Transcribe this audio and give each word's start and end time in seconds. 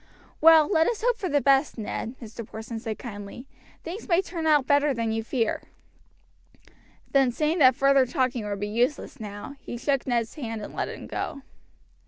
"Well, 0.41 0.67
let 0.67 0.87
us 0.87 1.03
hope 1.05 1.19
the 1.19 1.39
best, 1.41 1.77
Ned," 1.77 2.15
Mr. 2.19 2.43
Porson 2.43 2.79
said 2.79 2.97
kindly; 2.97 3.45
"things 3.83 4.07
may 4.07 4.19
turn 4.23 4.47
out 4.47 4.65
better 4.65 4.95
than 4.95 5.11
you 5.11 5.23
fear." 5.23 5.61
Then 7.11 7.31
seeing 7.31 7.59
that 7.59 7.75
further 7.75 8.07
talking 8.07 8.43
would 8.49 8.59
be 8.59 8.67
useless 8.67 9.19
now, 9.19 9.57
he 9.59 9.77
shook 9.77 10.07
Ned's 10.07 10.33
hand 10.33 10.63
and 10.63 10.73
let 10.73 10.89
him 10.89 11.05
go. 11.05 11.43